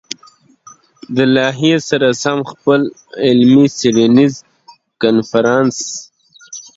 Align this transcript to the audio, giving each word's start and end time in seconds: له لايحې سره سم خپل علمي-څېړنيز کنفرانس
له 1.15 1.23
لايحې 1.35 1.73
سره 1.89 2.07
سم 2.23 2.39
خپل 2.51 2.81
علمي-څېړنيز 3.25 4.33
کنفرانس 5.01 5.77